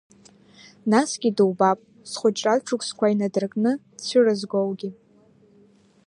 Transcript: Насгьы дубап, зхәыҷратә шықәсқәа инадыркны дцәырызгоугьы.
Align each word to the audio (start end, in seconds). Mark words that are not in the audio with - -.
Насгьы 0.91 1.29
дубап, 1.37 1.79
зхәыҷратә 2.09 2.65
шықәсқәа 2.67 3.07
инадыркны 3.13 3.71
дцәырызгоугьы. 3.97 4.89